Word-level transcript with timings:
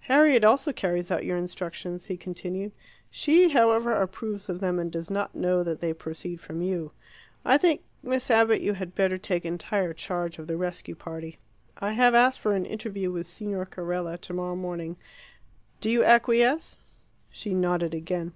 "Harriet 0.00 0.42
also 0.42 0.72
carries 0.72 1.08
out 1.08 1.24
your 1.24 1.36
instructions," 1.36 2.06
he 2.06 2.16
continued. 2.16 2.72
"She, 3.12 3.50
however, 3.50 3.92
approves 3.92 4.48
of 4.48 4.58
them, 4.58 4.76
and 4.80 4.90
does 4.90 5.08
not 5.08 5.36
know 5.36 5.62
that 5.62 5.80
they 5.80 5.92
proceed 5.92 6.40
from 6.40 6.62
you. 6.62 6.90
I 7.44 7.58
think, 7.58 7.82
Miss 8.02 8.28
Abbott, 8.28 8.60
you 8.60 8.72
had 8.72 8.96
better 8.96 9.18
take 9.18 9.44
entire 9.44 9.92
charge 9.94 10.36
of 10.40 10.48
the 10.48 10.56
rescue 10.56 10.96
party. 10.96 11.38
I 11.78 11.92
have 11.92 12.12
asked 12.12 12.40
for 12.40 12.54
an 12.56 12.66
interview 12.66 13.12
with 13.12 13.28
Signor 13.28 13.66
Carella 13.66 14.18
tomorrow 14.20 14.56
morning. 14.56 14.96
Do 15.80 15.92
you 15.92 16.02
acquiesce?" 16.02 16.78
She 17.30 17.54
nodded 17.54 17.94
again. 17.94 18.32